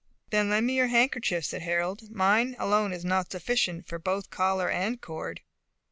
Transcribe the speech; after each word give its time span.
"Then 0.31 0.49
lend 0.49 0.65
me 0.65 0.75
your 0.77 0.87
handkerchief," 0.87 1.45
said 1.45 1.61
Harold; 1.61 2.09
"mine 2.09 2.55
alone 2.57 2.91
is 2.91 3.05
not 3.05 3.31
sufficient 3.31 3.85
for 3.87 3.99
both 3.99 4.31
collar 4.31 4.67
and 4.67 4.99
cord." 4.99 5.41